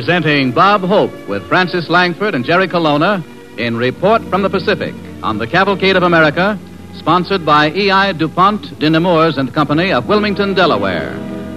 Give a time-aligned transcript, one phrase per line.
[0.00, 3.22] Presenting Bob Hope with Frances Langford and Jerry Colonna
[3.58, 6.58] in Report from the Pacific on the Cavalcade of America,
[6.94, 8.12] sponsored by E.I.
[8.14, 11.12] DuPont de Nemours and Company of Wilmington, Delaware,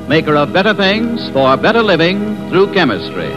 [0.09, 3.29] maker of better things for better living through chemistry.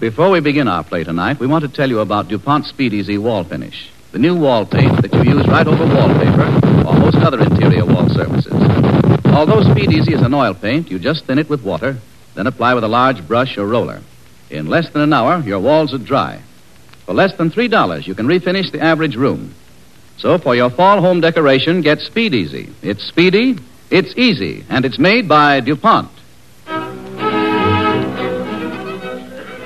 [0.00, 3.18] Before we begin our play tonight, we want to tell you about DuPont Speed Easy
[3.18, 6.48] Wall Finish, the new wall paint that you use right over wallpaper
[6.88, 8.97] or most other interior wall surfaces.
[9.26, 11.96] Although Speed Easy is an oil paint, you just thin it with water,
[12.34, 14.00] then apply with a large brush or roller.
[14.50, 16.40] In less than an hour, your walls are dry.
[17.06, 19.54] For less than $3, you can refinish the average room.
[20.18, 22.68] So for your fall home decoration, get Speed Easy.
[22.82, 23.58] It's speedy,
[23.90, 26.10] it's easy, and it's made by DuPont.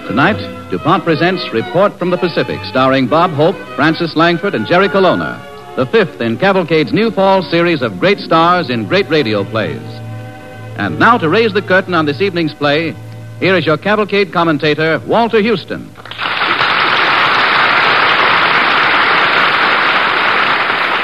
[0.06, 5.52] Tonight, DuPont presents Report from the Pacific, starring Bob Hope, Frances Langford, and Jerry Colonna
[5.77, 9.81] the fifth in Cavalcade's new fall series of great stars in great radio plays.
[10.77, 12.95] And now, to raise the curtain on this evening's play,
[13.41, 15.89] here is your Cavalcade commentator, Walter Huston.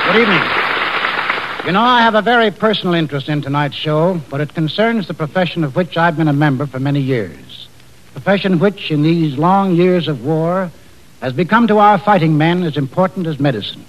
[0.05, 0.42] Good evening.
[1.66, 5.14] You know, I have a very personal interest in tonight's show, but it concerns the
[5.14, 7.69] profession of which I've been a member for many years.
[8.11, 10.70] A Profession which, in these long years of war,
[11.20, 13.84] has become to our fighting men as important as medicine,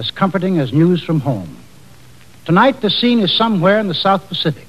[0.00, 1.58] as comforting as news from home.
[2.46, 4.66] Tonight, the scene is somewhere in the South Pacific.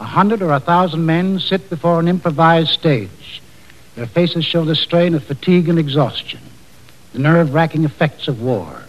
[0.00, 3.40] A hundred or a thousand men sit before an improvised stage.
[3.94, 6.40] Their faces show the strain of fatigue and exhaustion,
[7.12, 8.82] the nerve wracking effects of war.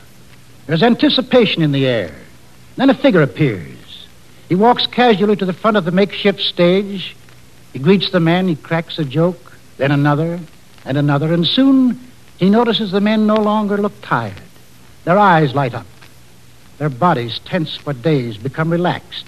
[0.65, 2.15] There's anticipation in the air.
[2.75, 4.07] Then a figure appears.
[4.49, 7.15] He walks casually to the front of the makeshift stage.
[7.71, 8.47] He greets the men.
[8.47, 10.39] He cracks a joke, then another
[10.85, 11.99] and another, and soon
[12.39, 14.41] he notices the men no longer look tired.
[15.07, 15.85] Their eyes light up.
[16.79, 19.25] Their bodies, tense for days, become relaxed.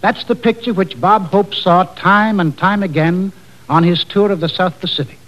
[0.00, 3.30] That's the picture which Bob Hope saw time and time again
[3.68, 5.18] on his tour of the South Pacific,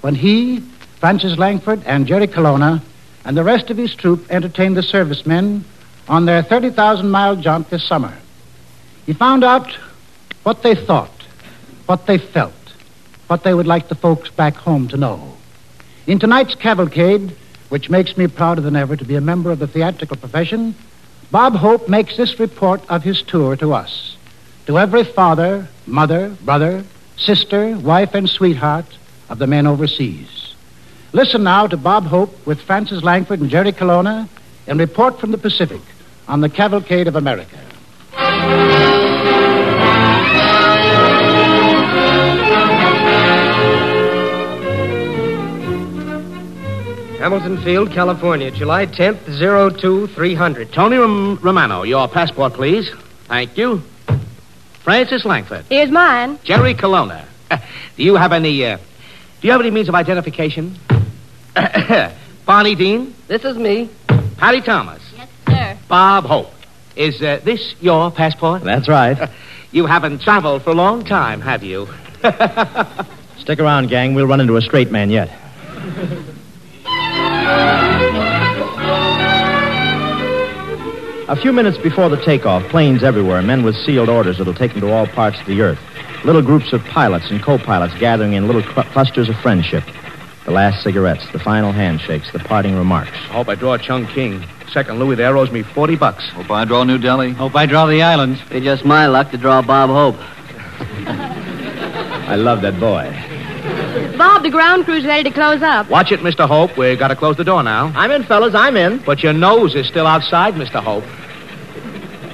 [0.00, 0.58] when he,
[0.98, 2.82] Frances Langford, and Jerry Colonna
[3.24, 5.64] and the rest of his troop entertained the servicemen
[6.08, 8.18] on their 30,000 mile jaunt this summer.
[9.06, 9.70] He found out
[10.42, 11.22] what they thought,
[11.86, 12.54] what they felt,
[13.28, 15.36] what they would like the folks back home to know.
[16.08, 17.36] In tonight's cavalcade,
[17.68, 20.74] which makes me prouder than ever to be a member of the theatrical profession,
[21.30, 24.16] Bob Hope makes this report of his tour to us,
[24.66, 26.84] to every father, mother, brother,
[27.16, 28.86] sister, wife, and sweetheart
[29.28, 30.54] of the men overseas.
[31.12, 34.28] Listen now to Bob Hope with Frances Langford and Jerry Colonna
[34.66, 35.80] in Report from the Pacific
[36.26, 37.58] on the Cavalcade of America.
[47.18, 50.72] Hamilton Field, California, July 10th, 02300.
[50.72, 52.88] Tony Rom- Romano, your passport, please.
[53.26, 53.82] Thank you.
[54.84, 55.64] Frances Langford.
[55.68, 56.38] Here's mine.
[56.44, 57.26] Jerry Colonna.
[57.50, 58.76] do you have any, uh,
[59.40, 60.78] do you have any means of identification?
[62.46, 63.12] Barney Dean?
[63.26, 63.90] This is me.
[64.36, 65.02] Patty Thomas?
[65.16, 65.78] Yes, sir.
[65.88, 66.52] Bob Hope.
[66.94, 68.62] Is uh, this your passport?
[68.62, 69.28] That's right.
[69.72, 71.88] you haven't traveled for a long time, have you?
[73.38, 74.14] Stick around, gang.
[74.14, 75.36] We'll run into a straight man yet.
[81.28, 84.80] A few minutes before the takeoff, planes everywhere, men with sealed orders that'll take them
[84.80, 85.78] to all parts of the earth.
[86.24, 89.84] Little groups of pilots and co-pilots gathering in little cl- clusters of friendship.
[90.46, 93.12] The last cigarettes, the final handshakes, the parting remarks.
[93.12, 94.42] I hope I draw Chungking.
[94.72, 96.26] Second Louis there owes me 40 bucks.
[96.30, 97.32] Hope I draw New Delhi.
[97.32, 98.40] Hope I draw the islands.
[98.48, 100.16] Be just my luck to draw Bob Hope.
[102.26, 103.37] I love that boy.
[104.18, 105.88] Bob, the ground crew's ready to close up.
[105.88, 106.48] Watch it, Mr.
[106.48, 106.76] Hope.
[106.76, 107.92] We've got to close the door now.
[107.94, 108.52] I'm in, fellas.
[108.52, 109.00] I'm in.
[109.06, 110.82] But your nose is still outside, Mr.
[110.82, 111.04] Hope.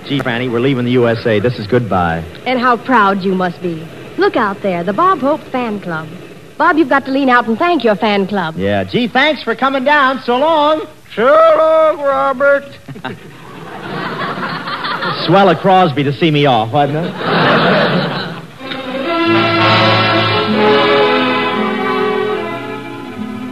[0.08, 1.40] Gee, Franny, we're leaving the USA.
[1.40, 2.18] This is goodbye.
[2.46, 3.86] And how proud you must be.
[4.16, 6.08] Look out there, the Bob Hope fan club.
[6.56, 8.54] Bob, you've got to lean out and thank your fan club.
[8.56, 10.22] Yeah, gee, thanks for coming down.
[10.22, 10.86] So long.
[11.14, 12.64] So long, Robert.
[15.26, 18.20] Swell of Crosby to see me off, wasn't it?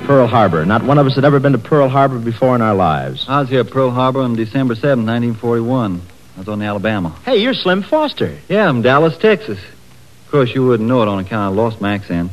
[0.04, 0.66] Pearl Harbor.
[0.66, 3.24] Not one of us had ever been to Pearl Harbor before in our lives.
[3.28, 6.02] I was here at Pearl Harbor on December 7, 1941.
[6.36, 7.10] I was on the Alabama.
[7.24, 8.36] Hey, you're Slim Foster.
[8.48, 9.58] Yeah, I'm Dallas, Texas.
[9.58, 12.32] Of course, you wouldn't know it on account I lost my accent.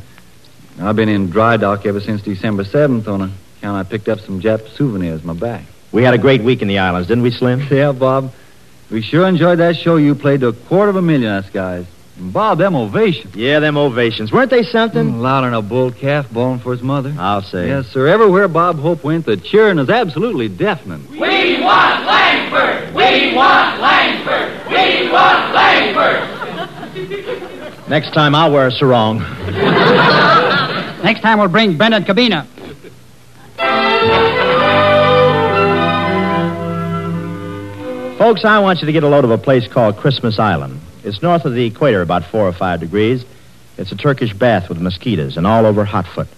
[0.80, 4.40] I've been in dry dock ever since December 7th on account I picked up some
[4.40, 5.64] Jap souvenirs in my bag.
[5.92, 7.60] We had a great week in the islands, didn't we, Slim?
[7.70, 8.32] Yeah, Bob.
[8.90, 11.86] We sure enjoyed that show you played to a quarter of a million us guys.
[12.20, 13.34] And Bob, them ovations.
[13.34, 14.30] Yeah, them ovations.
[14.30, 15.12] Weren't they something?
[15.14, 17.14] Mm, louder than a bull calf bawling for his mother.
[17.18, 17.68] I'll say.
[17.68, 18.06] Yes, sir.
[18.08, 21.08] Everywhere Bob Hope went, the cheering is absolutely deafening.
[21.12, 22.94] We want Langford!
[22.94, 24.66] We want Langford!
[24.68, 26.28] We want Langford!
[27.88, 29.20] Next time I'll wear a sarong.
[31.02, 32.46] Next time we'll bring Bennett Cabina.
[38.18, 40.78] Folks, I want you to get a load of a place called Christmas Island.
[41.04, 43.24] It's north of the equator, about four or five degrees.
[43.78, 46.28] It's a Turkish bath with mosquitoes and all over hotfoot.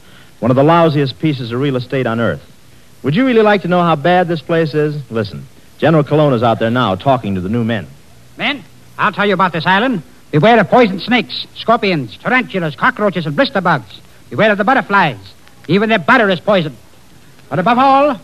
[0.41, 2.43] One of the lousiest pieces of real estate on earth.
[3.03, 5.11] Would you really like to know how bad this place is?
[5.11, 5.47] Listen,
[5.79, 7.89] General Colonna's out there now talking to the new men.
[8.37, 8.63] Men,
[8.97, 10.03] I'll tell you about this island.
[10.31, 14.01] Beware of poison snakes, scorpions, tarantulas, cockroaches, and blister bugs.
[14.31, 15.19] Beware of the butterflies.
[15.69, 16.77] Even their butter is poison.
[17.49, 18.21] But above all,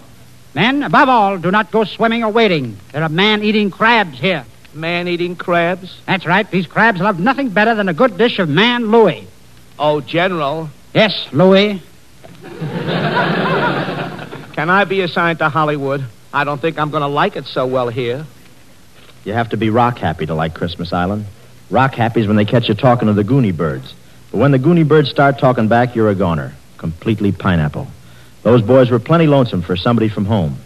[0.54, 2.78] men, above all, do not go swimming or wading.
[2.92, 4.46] There are man-eating crabs here.
[4.74, 6.00] Man-eating crabs?
[6.06, 6.48] That's right.
[6.50, 9.26] These crabs love nothing better than a good dish of man Louis.
[9.78, 10.70] Oh, General.
[10.94, 11.82] Yes, Louis.
[14.52, 16.04] Can I be assigned to Hollywood?
[16.32, 18.26] I don't think I'm going to like it so well here.
[19.24, 21.26] You have to be rock happy to like Christmas Island.
[21.70, 23.94] Rock happy is when they catch you talking to the Goonie birds.
[24.30, 26.54] But when the Goonie birds start talking back, you're a goner.
[26.76, 27.88] Completely pineapple.
[28.42, 30.58] Those boys were plenty lonesome for somebody from home.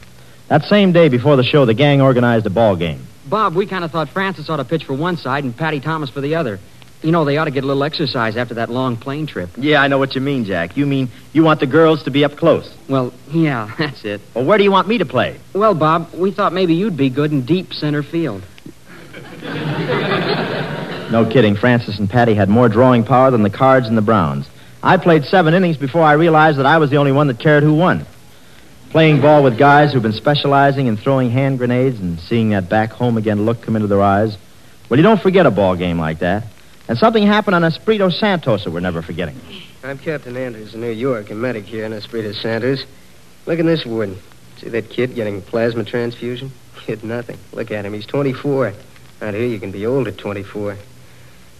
[0.48, 3.06] That same day before the show, the gang organized a ball game.
[3.32, 6.10] Bob, we kind of thought Frances ought to pitch for one side and Patty Thomas
[6.10, 6.60] for the other.
[7.00, 9.48] You know, they ought to get a little exercise after that long plane trip.
[9.56, 10.76] Yeah, I know what you mean, Jack.
[10.76, 12.70] You mean you want the girls to be up close.
[12.90, 14.20] Well, yeah, that's it.
[14.34, 15.40] Well, where do you want me to play?
[15.54, 18.44] Well, Bob, we thought maybe you'd be good in deep center field.
[21.10, 21.56] No kidding.
[21.56, 24.46] Frances and Patty had more drawing power than the Cards and the Browns.
[24.82, 27.62] I played seven innings before I realized that I was the only one that cared
[27.62, 28.04] who won.
[28.92, 32.90] Playing ball with guys who've been specializing in throwing hand grenades and seeing that back
[32.90, 34.36] home again look come into their eyes.
[34.90, 36.44] Well, you don't forget a ball game like that.
[36.88, 39.40] And something happened on Espiritu Santos that we're never forgetting.
[39.82, 42.84] I'm Captain Andrews in New York, a medic here in Espiritu Santos.
[43.46, 44.18] Look at this wood.
[44.58, 46.52] See that kid getting plasma transfusion?
[46.84, 47.38] Kid nothing.
[47.52, 47.94] Look at him.
[47.94, 48.74] He's 24.
[49.22, 50.76] Out here, you can be old at 24.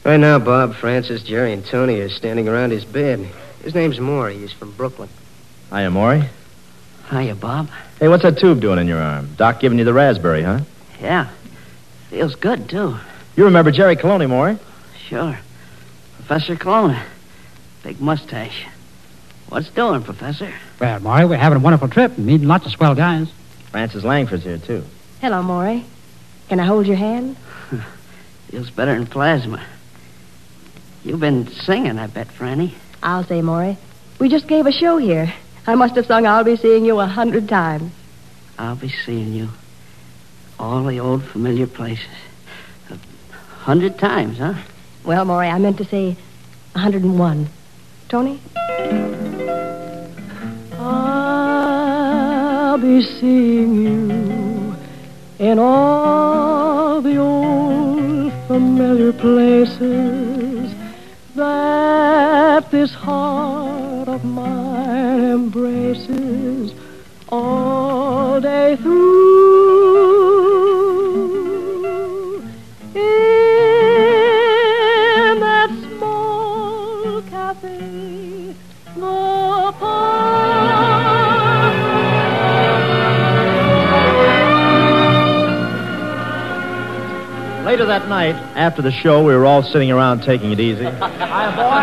[0.05, 3.20] Right now, Bob, Francis, Jerry, and Tony are standing around his bed.
[3.62, 4.37] His name's Maury.
[4.37, 5.08] He's from Brooklyn.
[5.70, 6.29] Hiya, Maury.
[7.12, 7.68] Hiya, Bob.
[8.00, 9.34] Hey, what's that tube doing in your arm?
[9.36, 10.60] Doc giving you the raspberry, huh?
[10.98, 11.28] Yeah.
[12.08, 12.96] Feels good, too.
[13.36, 14.58] You remember Jerry Colonna, Maury?
[15.08, 15.38] Sure.
[16.16, 17.04] Professor Colonna.
[17.82, 18.66] Big mustache.
[19.50, 20.54] What's doing, Professor?
[20.80, 23.30] Well, Maury, we're having a wonderful trip and meeting lots of swell guys.
[23.70, 24.82] Frances Langford's here, too.
[25.20, 25.84] Hello, Maury.
[26.48, 27.36] Can I hold your hand?
[28.50, 29.62] Feels better than plasma.
[31.04, 32.72] You've been singing, I bet, Franny.
[33.02, 33.76] I'll say, Maury.
[34.18, 35.34] We just gave a show here.
[35.66, 37.92] I must have sung I'll Be Seeing You a hundred times.
[38.58, 39.48] I'll be seeing you.
[40.58, 42.06] All the old familiar places.
[42.90, 42.96] A
[43.60, 44.54] hundred times, huh?
[45.04, 46.16] Well, Maury, I meant to say
[46.74, 47.48] a 101.
[48.08, 48.40] Tony?
[50.78, 54.76] I'll be seeing you
[55.38, 60.42] in all the old familiar places
[61.34, 66.74] that this heart of mine embraces
[67.29, 70.11] all day through.
[87.72, 90.84] Later that night, after the show, we were all sitting around taking it easy.
[90.84, 91.81] Hi, boy.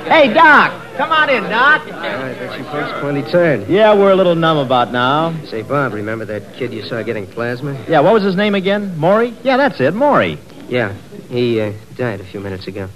[0.00, 0.08] boy.
[0.08, 0.72] Hey, Doc.
[0.96, 1.82] Come on in, Doc.
[1.92, 3.68] I bet you folks plenty tired.
[3.68, 5.38] Yeah, we're a little numb about now.
[5.44, 7.84] Say, Bob, remember that kid you saw getting plasma?
[7.86, 8.96] Yeah, what was his name again?
[8.96, 9.36] Maury?
[9.42, 10.38] Yeah, that's it, Maury.
[10.70, 10.94] Yeah,
[11.28, 12.88] he uh, died a few minutes ago.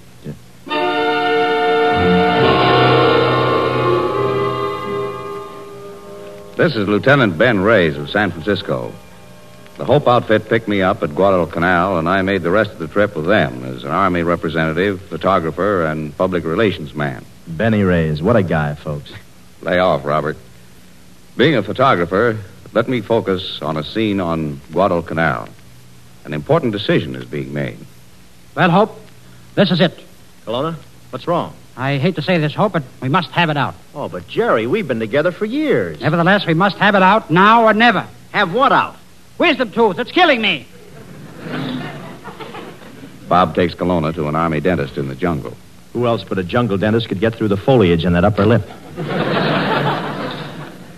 [6.59, 8.91] This is Lieutenant Ben Reyes of San Francisco.
[9.77, 12.89] The Hope outfit picked me up at Guadalcanal, and I made the rest of the
[12.89, 17.23] trip with them as an Army representative, photographer, and public relations man.
[17.47, 18.21] Benny Reyes.
[18.21, 19.09] What a guy, folks.
[19.61, 20.35] Lay off, Robert.
[21.37, 22.37] Being a photographer,
[22.73, 25.47] let me focus on a scene on Guadalcanal.
[26.25, 27.79] An important decision is being made.
[28.53, 28.99] Well, Hope,
[29.55, 29.97] this is it.
[30.43, 30.77] Colonna?
[31.11, 31.55] What's wrong?
[31.77, 33.73] I hate to say this, Hope, but we must have it out.
[33.95, 36.01] Oh, but Jerry, we've been together for years.
[36.01, 38.07] Nevertheless, we must have it out now or never.
[38.31, 38.97] Have what out?
[39.37, 39.97] Wisdom tooth.
[39.97, 40.67] It's killing me.
[43.27, 45.55] Bob takes Colonna to an army dentist in the jungle.
[45.93, 48.67] Who else but a jungle dentist could get through the foliage in that upper lip?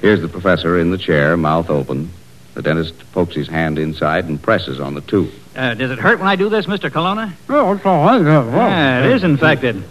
[0.02, 2.10] Here's the professor in the chair, mouth open.
[2.56, 5.34] The dentist pokes his hand inside and presses on the tooth.
[5.56, 6.92] Uh, does it hurt when I do this, Mr.
[6.92, 7.34] Colonna?
[7.50, 8.22] Oh, it's all right.
[8.22, 9.84] Yeah, it is infected.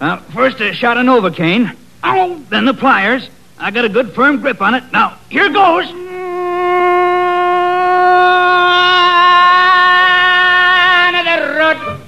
[0.00, 1.76] Now, first uh, a shot of Novocaine.
[2.04, 2.40] Ow!
[2.48, 3.28] Then the pliers.
[3.58, 4.84] I got a good firm grip on it.
[4.92, 5.86] Now, here goes.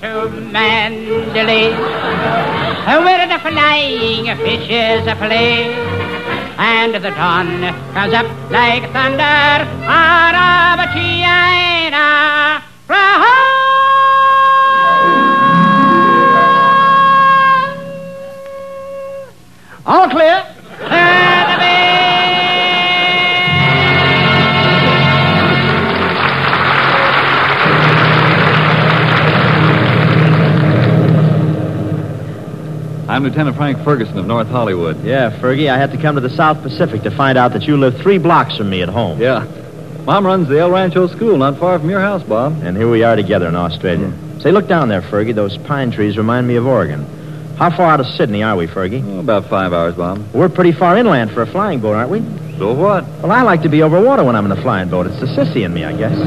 [0.00, 1.70] To Mandalay,
[2.86, 5.74] where the flying fishes play,
[6.56, 7.60] and the dawn
[7.92, 11.50] comes up like thunder out of China.
[19.90, 20.46] All clear.
[33.08, 35.02] I'm Lieutenant Frank Ferguson of North Hollywood.
[35.02, 37.76] Yeah, Fergie, I had to come to the South Pacific to find out that you
[37.76, 39.20] live three blocks from me at home.
[39.20, 39.44] Yeah.
[40.04, 42.62] Mom runs the El Rancho School not far from your house, Bob.
[42.62, 44.06] And here we are together in Australia.
[44.06, 44.38] Hmm.
[44.38, 45.34] Say, look down there, Fergie.
[45.34, 47.19] Those pine trees remind me of Oregon.
[47.60, 49.04] How far out of Sydney are we, Fergie?
[49.06, 50.24] Oh, about five hours, Bob.
[50.32, 52.20] We're pretty far inland for a flying boat, aren't we?
[52.56, 53.04] So what?
[53.20, 55.06] Well, I like to be over water when I'm in a flying boat.
[55.06, 56.18] It's the sissy in me, I guess.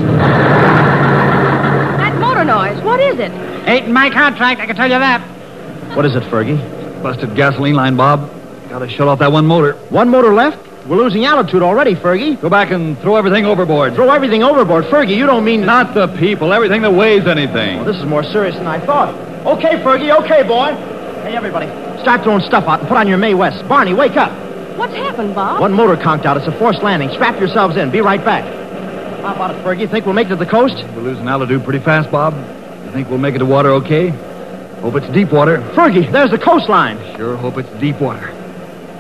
[1.97, 3.31] That motor noise, what is it?
[3.67, 5.21] Ain't in my contract, I can tell you that.
[5.97, 7.01] What is it, Fergie?
[7.01, 8.31] Busted gasoline line, Bob.
[8.69, 9.73] Gotta shut off that one motor.
[9.89, 10.59] One motor left?
[10.87, 12.39] We're losing altitude already, Fergie.
[12.39, 13.95] Go back and throw everything overboard.
[13.95, 14.83] Throw everything overboard.
[14.83, 15.65] Fergie, you don't mean...
[15.65, 17.77] Not the people, everything that weighs anything.
[17.77, 19.15] Well, this is more serious than I thought.
[19.47, 20.92] Okay, Fergie, okay, boy.
[21.23, 21.67] Hey, everybody,
[22.01, 23.65] start throwing stuff out and put on your Mae West.
[23.69, 24.29] Barney, wake up.
[24.77, 25.61] What's happened, Bob?
[25.61, 26.35] One motor conked out.
[26.35, 27.09] It's a forced landing.
[27.11, 27.91] Strap yourselves in.
[27.91, 28.43] Be right back.
[29.21, 29.89] How about it, Fergie?
[29.89, 30.83] Think we'll make it to the coast?
[30.93, 32.33] We're losing altitude pretty fast, Bob.
[32.85, 34.09] You think we'll make it to water okay?
[34.81, 35.59] Hope it's deep water.
[35.73, 36.97] Fergie, there's the coastline.
[37.15, 38.27] Sure hope it's deep water.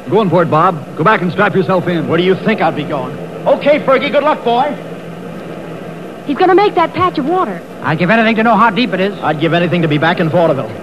[0.09, 0.95] Going for it, Bob.
[0.95, 2.07] Go back and strap yourself in.
[2.07, 3.17] Where do you think I'd be going?
[3.45, 4.71] Okay, Fergie, good luck, boy.
[6.25, 7.61] He's going to make that patch of water.
[7.81, 9.13] I'd give anything to know how deep it is.
[9.19, 10.82] I'd give anything to be back in vaudeville.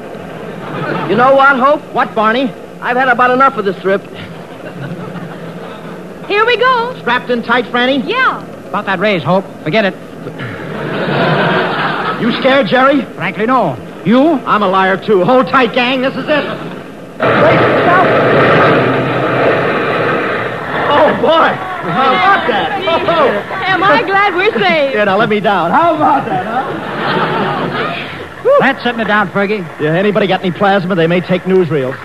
[1.08, 1.82] You know what, Hope?
[1.92, 2.50] What, Barney?
[2.80, 4.02] I've had about enough of this trip.
[6.26, 6.96] Here we go.
[7.00, 8.06] Strapped in tight, Franny?
[8.06, 8.40] Yeah.
[8.68, 9.44] About that raise, Hope.
[9.64, 9.94] Forget it.
[12.22, 13.02] You scared, Jerry?
[13.16, 13.76] Frankly, no.
[14.04, 14.20] You?
[14.46, 15.24] I'm a liar, too.
[15.24, 16.02] Hold tight, gang.
[16.02, 16.44] This is it.
[17.18, 18.06] Brace yourself.
[20.92, 21.50] Oh, boy.
[21.90, 22.82] How about that?
[23.08, 23.28] Oh.
[23.66, 24.94] Am I glad we're saved?
[25.00, 25.70] Yeah, now let me down.
[25.70, 28.16] How about that, huh?
[28.60, 29.60] That's setting it down, Fergie.
[29.80, 30.94] Yeah, anybody got any plasma?
[30.94, 31.96] They may take newsreels.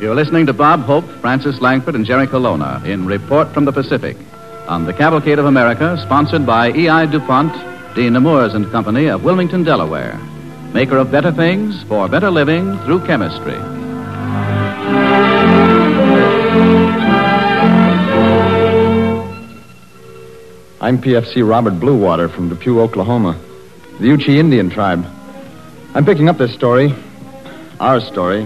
[0.00, 4.16] You're listening to Bob Hope, Frances Langford, and Jerry Colonna in Report from the Pacific
[4.68, 7.06] on the Cavalcade of America, sponsored by E.I.
[7.06, 7.52] DuPont,
[7.94, 10.18] de Nemours and Company of Wilmington, Delaware,
[10.72, 13.83] maker of better things for better living through chemistry.
[20.84, 23.40] I'm PFC Robert Bluewater from Depew, Oklahoma,
[24.00, 25.02] the Yuchi Indian tribe.
[25.94, 26.92] I'm picking up this story,
[27.80, 28.44] our story,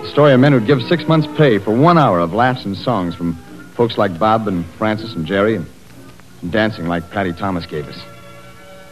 [0.00, 2.76] the story of men who'd give six months' pay for one hour of laughs and
[2.76, 3.34] songs from
[3.74, 5.66] folks like Bob and Frances and Jerry and,
[6.40, 8.00] and dancing like Patty Thomas gave us.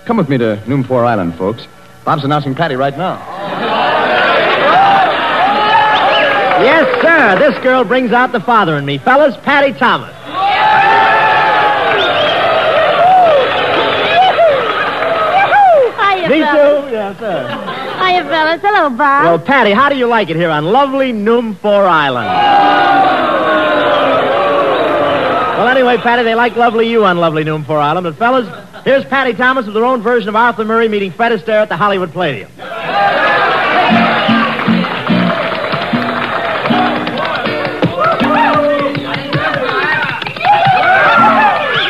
[0.04, 1.64] Come with me to Noemfoor Island, folks.
[2.04, 3.18] Bob's announcing Patty right now.
[6.60, 7.38] Yes, sir.
[7.38, 8.98] This girl brings out the father in me.
[8.98, 10.17] Fellas, Patty Thomas.
[16.28, 16.84] Me fellas.
[16.84, 16.90] too.
[16.92, 17.48] Yes, sir.
[17.48, 18.60] Hiya, fellas.
[18.62, 19.24] Hello, Bob.
[19.24, 22.28] Well, Patty, how do you like it here on lovely Noemfoor Island?
[25.58, 28.04] Well, anyway, Patty, they like lovely you on lovely Noemfoor Island.
[28.04, 28.46] But, fellas,
[28.84, 31.76] here's Patty Thomas with her own version of Arthur Murray meeting Fred Astaire at the
[31.76, 32.50] Hollywood Palladium.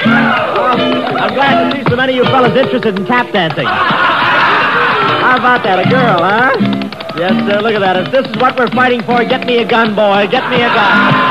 [0.01, 3.67] I'm glad to see so many of you fellas interested in tap dancing.
[5.29, 5.79] How about that?
[5.79, 6.57] A girl, huh?
[7.19, 7.61] Yes, sir.
[7.61, 7.99] Look at that.
[7.99, 10.27] If this is what we're fighting for, get me a gun, boy.
[10.31, 11.29] Get me a gun.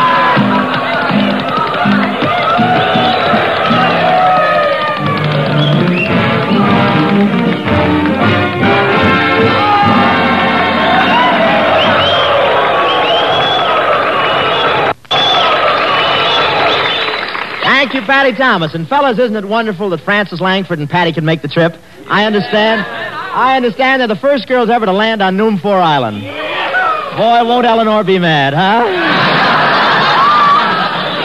[17.63, 18.75] Thank you, Patty Thomas.
[18.75, 21.73] And, fellas, isn't it wonderful that Frances Langford and Patty can make the trip?
[22.07, 23.06] I understand.
[23.33, 26.21] I understand they're the first girls ever to land on Noemfoor Island.
[26.21, 28.83] Boy, won't Eleanor be mad, huh?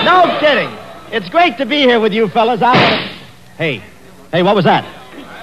[0.05, 0.71] no kidding.
[1.13, 2.63] It's great to be here with you fellas.
[2.63, 3.09] I wanna...
[3.59, 3.83] Hey,
[4.31, 4.85] hey, what was that?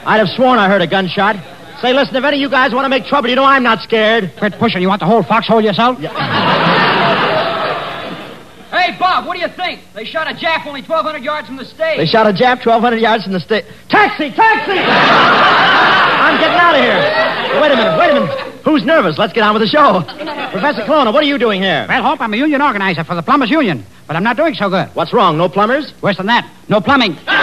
[0.06, 1.36] I'd have sworn I heard a gunshot.
[1.82, 3.82] Say, listen, if any of you guys want to make trouble, you know I'm not
[3.82, 4.34] scared.
[4.38, 4.82] Quit pushing.
[4.82, 6.00] You want the whole foxhole yourself?
[6.00, 6.76] Yeah.
[8.70, 9.82] Hey, Bob, what do you think?
[9.96, 11.98] They shot a Jap only 1,200 yards from the stage.
[11.98, 13.66] They shot a Jap 1,200 yards from the state.
[13.90, 14.30] Taxi!
[14.30, 14.78] Taxi!
[14.78, 17.02] I'm getting out of here.
[17.62, 18.59] Wait a minute, wait a minute.
[18.70, 19.18] Who's nervous?
[19.18, 20.04] Let's get on with the show.
[20.52, 21.88] Professor Colonna, what are you doing here?
[21.90, 24.70] Well, Hope, I'm a union organizer for the Plumbers Union, but I'm not doing so
[24.70, 24.90] good.
[24.94, 25.40] What's wrong?
[25.40, 25.92] No plumbers?
[26.04, 27.18] Worse than that, no plumbing.
[27.18, 27.34] Oh, oh,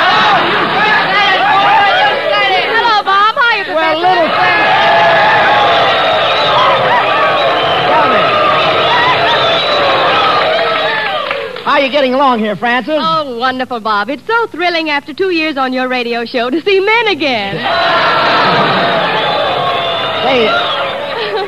[2.70, 3.34] Hello, Bob.
[3.34, 3.74] Hiya, Professor.
[3.74, 4.28] Well, little
[11.64, 12.94] How are you getting along here, Frances?
[12.96, 14.10] Oh, wonderful, Bob.
[14.10, 17.56] It's so thrilling after two years on your radio show to see men again.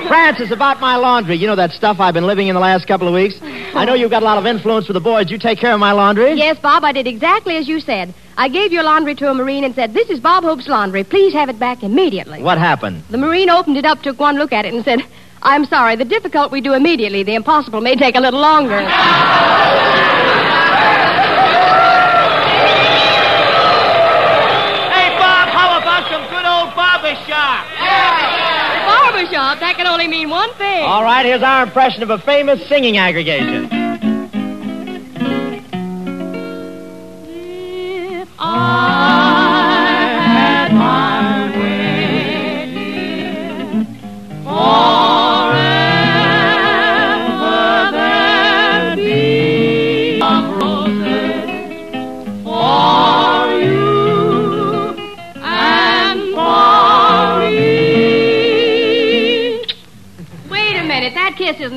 [0.09, 1.37] Say, Frances, about my laundry.
[1.37, 3.39] You know that stuff I've been living in the last couple of weeks?
[3.43, 5.31] I know you've got a lot of influence with the boys.
[5.31, 6.33] You take care of my laundry?
[6.35, 8.15] Yes, Bob, I did exactly as you said.
[8.37, 11.05] I gave your laundry to a Marine and said, This is Bob Hope's laundry.
[11.05, 12.43] Please have it back immediately.
[12.43, 13.03] What happened?
[13.11, 15.01] The Marine opened it up, took one look at it, and said,
[15.43, 17.23] I'm sorry, the difficult we do immediately.
[17.23, 18.79] The impossible may take a little longer.
[24.91, 27.67] Hey, Bob, how about some good old barber shop?
[29.39, 30.83] Barbershop, that can only mean one thing.
[30.83, 33.78] All right, here's our impression of a famous singing aggregation.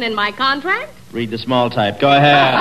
[0.02, 0.92] That in my contract.
[1.12, 2.00] Read the small type.
[2.00, 2.56] Go ahead.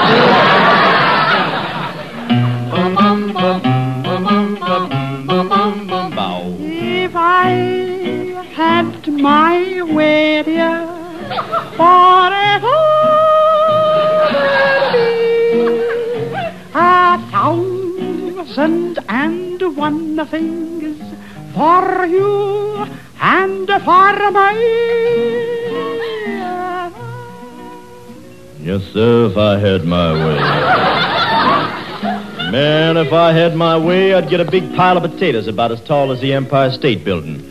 [6.63, 7.51] If I
[8.55, 10.87] had my way, dear,
[11.77, 12.77] forever
[16.73, 21.01] a thousand and one things
[21.55, 22.87] for you
[23.21, 25.60] and for me.
[28.63, 30.39] Yes, sir, if I had my way.
[32.51, 35.81] Man, if I had my way, I'd get a big pile of potatoes about as
[35.81, 37.43] tall as the Empire State Building.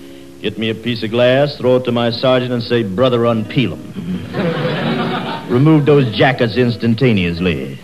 [0.42, 3.74] Get me a piece of glass, throw it to my sergeant, and say, Brother, unpeel
[3.74, 5.50] 'em.
[5.50, 7.80] Remove those jackets instantaneously.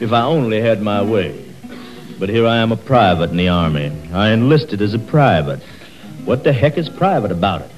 [0.00, 1.38] If I only had my way.
[2.18, 3.92] But here I am a private in the Army.
[4.14, 5.60] I enlisted as a private.
[6.24, 7.70] What the heck is private about it?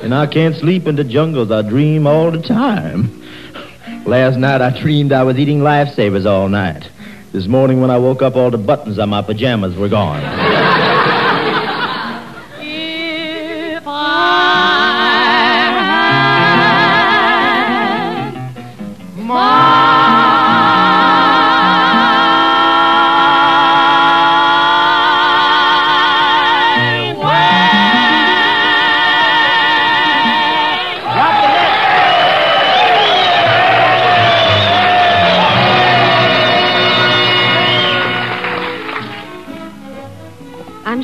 [0.00, 1.50] And I can't sleep in the jungles.
[1.50, 3.21] I dream all the time.
[4.04, 6.88] Last night I dreamed I was eating lifesavers all night.
[7.32, 10.61] This morning when I woke up, all the buttons on my pajamas were gone.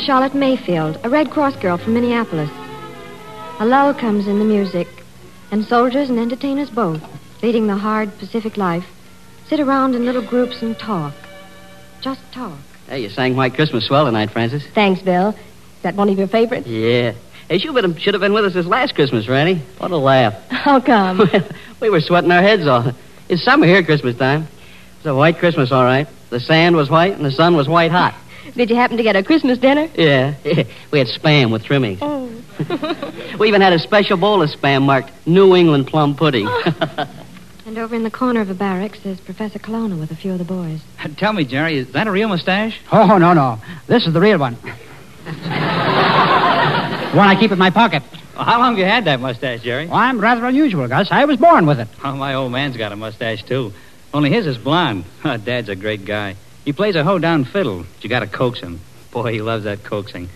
[0.08, 2.48] Charlotte Mayfield, a Red Cross girl from Minneapolis.
[3.60, 4.88] A lull comes in the music,
[5.50, 7.02] and soldiers and entertainers both,
[7.42, 8.86] leading the hard Pacific life,
[9.48, 11.12] sit around in little groups and talk.
[12.00, 12.56] Just talk.
[12.86, 14.66] Hey, you sang White Christmas swell tonight, Frances.
[14.68, 15.28] Thanks, Bill.
[15.28, 16.66] Is that one of your favorites?
[16.66, 17.12] Yeah.
[17.46, 19.60] Hey, you should have been with us this last Christmas, Randy.
[19.76, 20.32] What a laugh.
[20.48, 21.28] How come?
[21.80, 22.96] we were sweating our heads off.
[23.28, 24.48] It's summer here at Christmas time.
[24.96, 26.08] It's a white Christmas, all right.
[26.30, 28.18] The sand was white and the sun was white hot.
[28.56, 29.88] Did you happen to get a Christmas dinner?
[29.94, 30.34] Yeah.
[30.90, 31.98] we had spam with trimmings.
[32.02, 32.30] Oh.
[33.38, 36.46] We even had a special bowl of spam marked New England plum pudding.
[36.48, 37.14] Oh.
[37.68, 40.38] And over in the corner of the barracks, there's Professor Colonna with a few of
[40.38, 40.80] the boys.
[41.18, 42.80] Tell me, Jerry, is that a real mustache?
[42.90, 43.58] Oh, no, no.
[43.86, 44.54] This is the real one.
[44.54, 44.70] the
[47.14, 48.02] one I keep in my pocket.
[48.34, 49.86] Well, how long have you had that mustache, Jerry?
[49.86, 51.08] Well, I'm rather unusual, Gus.
[51.10, 51.88] I was born with it.
[52.02, 53.72] Oh, my old man's got a mustache, too.
[54.14, 55.04] Only his is blonde.
[55.22, 56.36] Dad's a great guy.
[56.68, 58.80] He plays a hoedown fiddle, but you gotta coax him.
[59.10, 60.28] Boy, he loves that coaxing.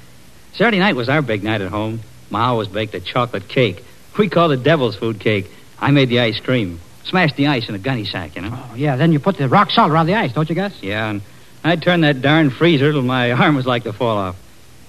[0.55, 2.01] Saturday night was our big night at home.
[2.31, 3.85] Ma always baked a chocolate cake.
[4.17, 5.51] We called it devil's food cake.
[5.79, 6.81] I made the ice cream.
[7.05, 8.49] Smashed the ice in a gunny sack, you know?
[8.51, 10.73] Oh, yeah, then you put the rock salt around the ice, don't you, Gus?
[10.83, 11.21] Yeah, and
[11.65, 14.37] I turned that darn freezer till my arm was like to fall off.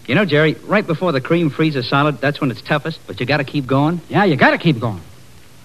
[0.08, 3.25] You know, Jerry, right before the cream freezes solid, that's when it's toughest, but you
[3.25, 3.99] gotta keep going.
[4.08, 5.01] Yeah, you gotta keep going.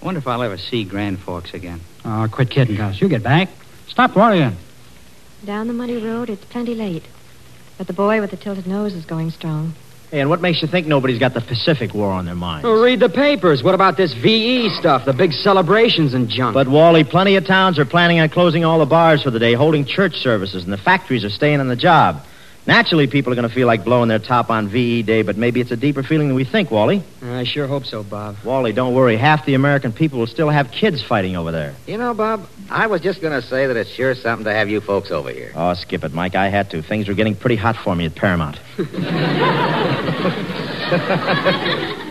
[0.03, 1.81] I wonder if I'll ever see Grand Forks again.
[2.05, 3.01] Oh, quit kidding, Gus.
[3.01, 3.49] You get back.
[3.87, 4.57] Stop worrying.
[5.45, 7.05] Down the muddy road, it's plenty late.
[7.77, 9.75] But the boy with the tilted nose is going strong.
[10.11, 12.65] Hey, and what makes you think nobody's got the Pacific War on their minds?
[12.65, 13.63] Well, read the papers.
[13.63, 16.55] What about this VE stuff, the big celebrations and junk?
[16.55, 19.53] But, Wally, plenty of towns are planning on closing all the bars for the day,
[19.53, 22.25] holding church services, and the factories are staying on the job.
[22.69, 25.63] Naturally, people are going to feel like blowing their top on VE Day, but maybe
[25.63, 27.03] it's a deeper feeling than we think, Wally.
[27.23, 28.37] I sure hope so, Bob.
[28.45, 29.17] Wally, don't worry.
[29.17, 31.75] Half the American people will still have kids fighting over there.
[31.87, 34.69] You know, Bob, I was just going to say that it's sure something to have
[34.69, 35.51] you folks over here.
[35.55, 36.35] Oh, skip it, Mike.
[36.35, 36.83] I had to.
[36.83, 38.61] Things were getting pretty hot for me at Paramount.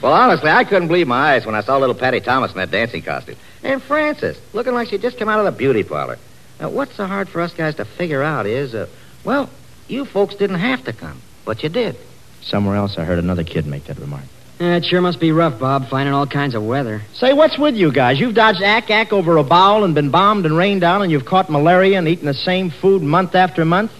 [0.00, 2.70] Well, honestly, I couldn't believe my eyes when I saw little Patty Thomas in that
[2.70, 3.34] dancing costume.
[3.64, 6.18] And Frances, looking like she'd just come out of the beauty parlor.
[6.60, 8.86] Now, what's so hard for us guys to figure out is, uh,
[9.24, 9.50] well,
[9.88, 11.96] you folks didn't have to come, but you did.
[12.42, 14.24] Somewhere else, I heard another kid make that remark.
[14.60, 17.02] Yeah, it sure must be rough, Bob, finding all kinds of weather.
[17.14, 18.18] Say, what's with you guys?
[18.18, 21.48] You've dodged ack-ack over a bowel and been bombed and rained down, and you've caught
[21.48, 23.92] malaria and eaten the same food month after month?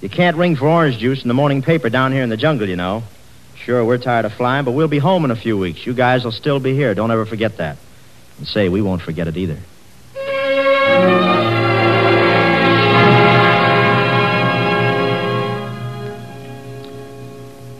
[0.00, 2.68] You can't ring for orange juice in the morning paper down here in the jungle,
[2.68, 3.02] you know.
[3.56, 5.84] Sure, we're tired of flying, but we'll be home in a few weeks.
[5.84, 6.94] You guys will still be here.
[6.94, 7.76] Don't ever forget that.
[8.38, 9.58] And say, we won't forget it either.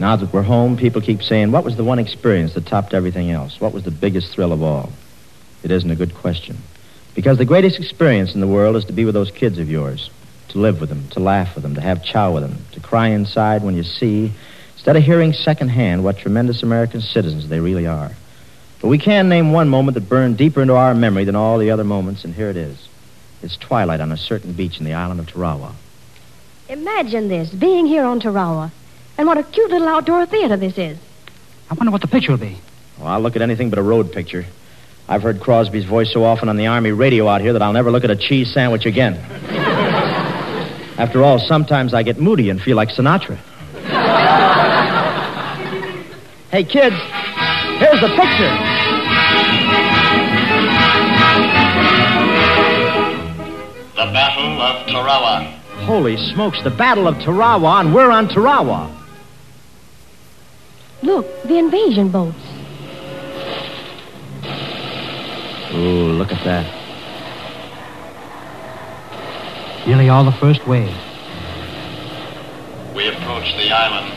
[0.06, 3.32] Now that we're home, people keep saying, what was the one experience that topped everything
[3.32, 3.60] else?
[3.60, 4.92] What was the biggest thrill of all?
[5.64, 6.58] It isn't a good question.
[7.16, 10.08] Because the greatest experience in the world is to be with those kids of yours,
[10.50, 13.08] to live with them, to laugh with them, to have chow with them, to cry
[13.08, 14.30] inside when you see,
[14.74, 18.12] instead of hearing secondhand, what tremendous American citizens they really are.
[18.80, 21.72] But we can name one moment that burned deeper into our memory than all the
[21.72, 22.88] other moments, and here it is.
[23.42, 25.74] It's twilight on a certain beach in the island of Tarawa.
[26.68, 28.70] Imagine this, being here on Tarawa.
[29.18, 30.98] And what a cute little outdoor theater this is.
[31.70, 32.58] I wonder what the picture will be.
[32.98, 34.44] Well, I'll look at anything but a road picture.
[35.08, 37.90] I've heard Crosby's voice so often on the Army radio out here that I'll never
[37.90, 39.14] look at a cheese sandwich again.
[40.98, 43.36] After all, sometimes I get moody and feel like Sinatra.
[46.50, 46.96] hey, kids,
[47.78, 48.52] here's the picture.
[53.94, 55.52] The Battle of Tarawa.
[55.84, 59.05] Holy smokes, the Battle of Tarawa, and we're on Tarawa.
[61.02, 62.36] Look, the invasion boats.
[65.74, 66.86] Ooh, look at that.
[69.86, 70.94] Nearly all the first wave.
[72.94, 74.12] We approach the island.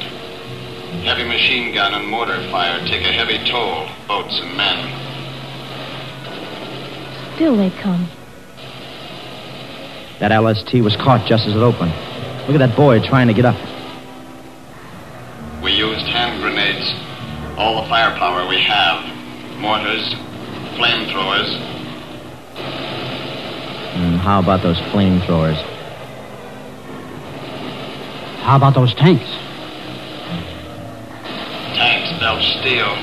[1.04, 4.96] Heavy machine gun and mortar fire take a heavy toll, boats and men.
[7.36, 8.10] Still they come.
[10.20, 11.92] That LST was caught just as it opened.
[12.48, 13.56] Look at that boy trying to get up.
[15.64, 16.94] We used hand grenades,
[17.58, 19.02] all the firepower we have,
[19.58, 20.14] mortars,
[20.78, 21.50] flamethrowers.
[23.98, 25.58] Mm, how about those flamethrowers?
[28.46, 29.26] How about those tanks?
[31.74, 32.96] Tanks belch steel.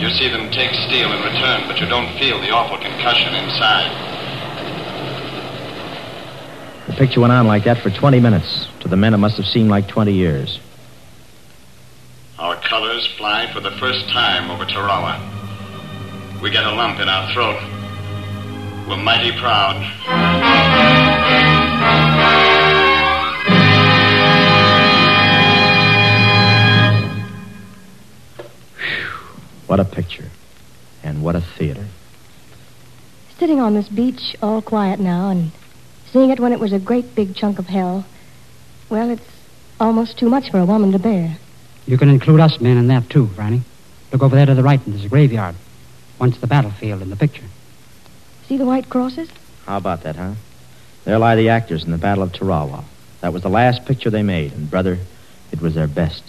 [0.00, 3.92] You see them take steel in return, but you don't feel the awful concussion inside.
[6.86, 8.68] The picture went on like that for 20 minutes.
[8.80, 10.60] To the men, it must have seemed like 20 years.
[12.72, 15.20] Our colors fly for the first time over Tarawa.
[16.42, 17.60] We get a lump in our throat.
[18.88, 19.76] We're mighty proud.
[29.66, 30.30] What a picture.
[31.02, 31.88] And what a theater.
[33.38, 35.52] Sitting on this beach, all quiet now, and
[36.10, 38.06] seeing it when it was a great big chunk of hell,
[38.88, 39.28] well, it's
[39.78, 41.36] almost too much for a woman to bear.
[41.86, 43.62] You can include us men in that, too, Franny.
[44.12, 45.54] Look over there to the right, and there's a graveyard.
[46.18, 47.44] Once the battlefield in the picture.
[48.46, 49.28] See the white crosses?
[49.66, 50.34] How about that, huh?
[51.04, 52.84] There lie the actors in the Battle of Tarawa.
[53.20, 54.98] That was the last picture they made, and, brother,
[55.50, 56.22] it was their best.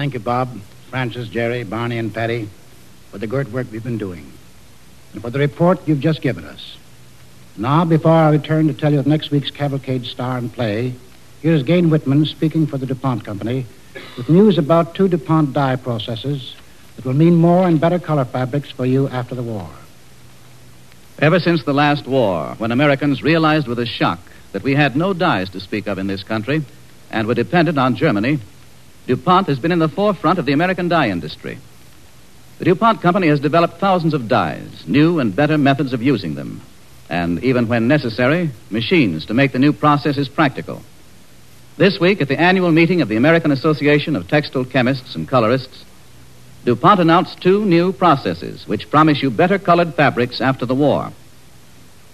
[0.00, 0.48] Thank you, Bob,
[0.88, 2.48] Frances, Jerry, Barney, and Patty,
[3.10, 4.32] for the great work we've been doing,
[5.12, 6.78] and for the report you've just given us.
[7.58, 10.94] Now, before I return to tell you of next week's Cavalcade star and play,
[11.42, 13.66] here's Gayne Whitman speaking for the DuPont Company
[14.16, 16.56] with news about two DuPont dye processes
[16.96, 19.68] that will mean more and better color fabrics for you after the war.
[21.18, 24.20] Ever since the last war, when Americans realized with a shock
[24.52, 26.64] that we had no dyes to speak of in this country
[27.10, 28.38] and were dependent on Germany,
[29.10, 31.58] DuPont has been in the forefront of the American dye industry.
[32.60, 36.62] The DuPont Company has developed thousands of dyes, new and better methods of using them,
[37.08, 40.80] and even when necessary, machines to make the new processes practical.
[41.76, 45.84] This week, at the annual meeting of the American Association of Textile Chemists and Colorists,
[46.64, 51.10] DuPont announced two new processes which promise you better colored fabrics after the war.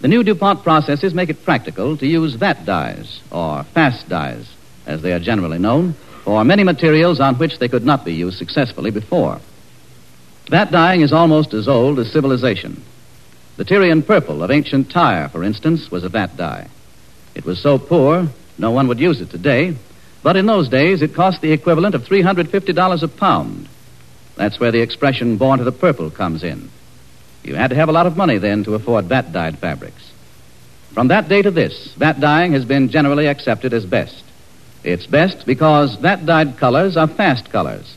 [0.00, 4.50] The new DuPont processes make it practical to use vat dyes, or fast dyes,
[4.86, 5.94] as they are generally known,
[6.26, 9.40] for many materials on which they could not be used successfully before.
[10.50, 12.82] Vat dyeing is almost as old as civilization.
[13.58, 16.66] The Tyrian purple of ancient Tyre, for instance, was a vat dye.
[17.36, 19.76] It was so poor, no one would use it today,
[20.24, 23.68] but in those days it cost the equivalent of $350 a pound.
[24.34, 26.68] That's where the expression born to the purple comes in.
[27.44, 30.10] You had to have a lot of money then to afford vat dyed fabrics.
[30.92, 34.24] From that day to this, vat dyeing has been generally accepted as best.
[34.86, 37.92] It's best because vat dyed colors are fast colors.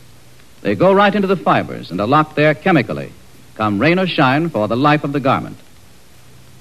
[0.62, 3.12] They go right into the fibers and are locked there chemically,
[3.54, 5.56] come rain or shine for the life of the garment.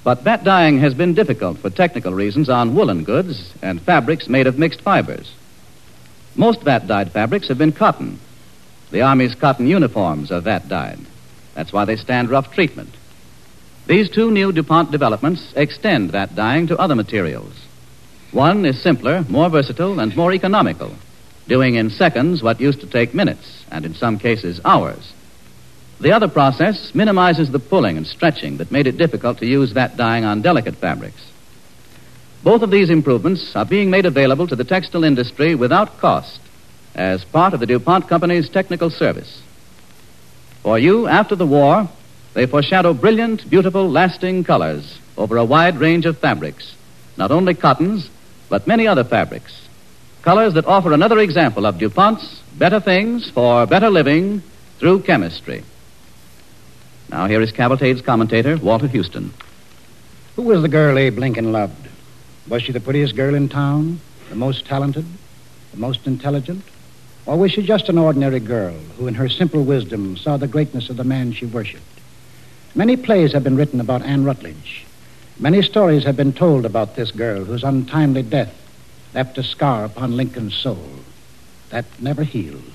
[0.03, 4.45] But vat dyeing has been difficult for technical reasons on woolen goods and fabrics made
[4.45, 5.33] of mixed fibers.
[6.35, 8.19] Most vat dyed fabrics have been cotton.
[8.91, 10.99] The Army's cotton uniforms are vat dyed.
[11.55, 12.93] That's why they stand rough treatment.
[13.87, 17.55] These two new DuPont developments extend vat dyeing to other materials.
[18.31, 20.93] One is simpler, more versatile, and more economical,
[21.47, 25.13] doing in seconds what used to take minutes, and in some cases hours.
[25.99, 29.97] The other process minimizes the pulling and stretching that made it difficult to use that
[29.97, 31.21] dyeing on delicate fabrics.
[32.43, 36.39] Both of these improvements are being made available to the textile industry without cost
[36.95, 39.41] as part of the DuPont Company's technical service.
[40.61, 41.89] For you, after the war,
[42.35, 46.75] they foreshadow brilliant, beautiful, lasting colors over a wide range of fabrics,
[47.17, 48.09] not only cottons,
[48.49, 49.67] but many other fabrics.
[50.21, 54.41] Colors that offer another example of DuPont's better things for better living
[54.79, 55.63] through chemistry.
[57.09, 59.33] Now, here is Cavalcade's commentator, Walter Huston.
[60.35, 61.88] Who was the girl Abe Lincoln loved?
[62.47, 63.99] Was she the prettiest girl in town?
[64.29, 65.05] The most talented?
[65.71, 66.63] The most intelligent?
[67.25, 70.89] Or was she just an ordinary girl who, in her simple wisdom, saw the greatness
[70.89, 71.83] of the man she worshipped?
[72.75, 74.85] Many plays have been written about Anne Rutledge.
[75.41, 78.54] Many stories have been told about this girl whose untimely death
[79.13, 80.89] left a scar upon Lincoln's soul.
[81.69, 82.73] That never healed.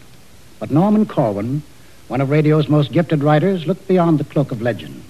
[0.58, 1.62] But Norman Corwin,
[2.08, 5.04] one of radio's most gifted writers, looked beyond the cloak of legend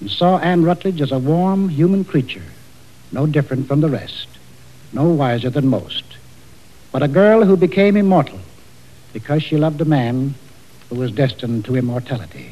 [0.00, 2.44] and saw Anne Rutledge as a warm human creature,
[3.12, 4.28] no different from the rest,
[4.92, 6.04] no wiser than most,
[6.92, 8.40] but a girl who became immortal
[9.14, 10.34] because she loved a man
[10.90, 12.50] who was destined to immortality.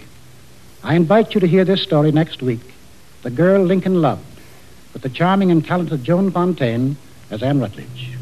[0.83, 2.61] I invite you to hear this story next week
[3.25, 4.38] The Girl Lincoln Loved,
[4.92, 6.96] with the charming and talented Joan Fontaine
[7.31, 8.14] as Anne Rutledge.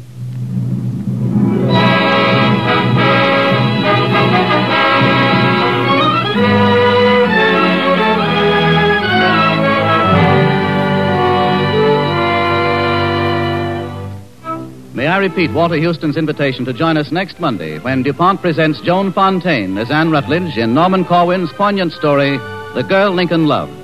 [14.93, 19.13] May I repeat Walter Huston's invitation to join us next Monday when DuPont presents Joan
[19.13, 22.37] Fontaine as Anne Rutledge in Norman Corwin's poignant story,
[22.73, 23.76] The Girl Lincoln Loved.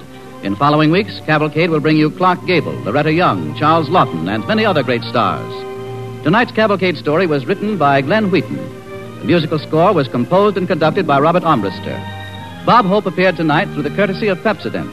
[0.44, 4.66] In following weeks, Cavalcade will bring you Clark Gable, Loretta Young, Charles Laughton, and many
[4.66, 5.50] other great stars.
[6.26, 8.58] Tonight's Cavalcade story was written by Glenn Wheaton.
[9.20, 11.96] The musical score was composed and conducted by Robert Armbruster.
[12.66, 14.92] Bob Hope appeared tonight through the courtesy of Pepsodent.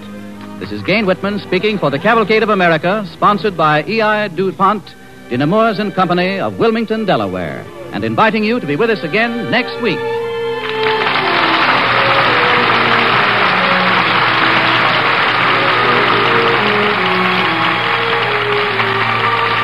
[0.60, 4.28] This is Gayne Whitman speaking for the Cavalcade of America, sponsored by E.I.
[4.28, 4.84] DuPont,
[5.30, 9.50] de Nemours and Company of Wilmington, Delaware, and inviting you to be with us again
[9.50, 9.98] next week.